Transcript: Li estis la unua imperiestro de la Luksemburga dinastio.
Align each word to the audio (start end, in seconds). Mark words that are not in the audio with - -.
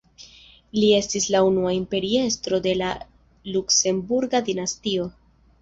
Li 0.77 0.87
estis 0.99 1.27
la 1.35 1.41
unua 1.49 1.73
imperiestro 1.81 2.61
de 2.69 2.73
la 2.81 2.89
Luksemburga 3.57 4.45
dinastio. 4.49 5.07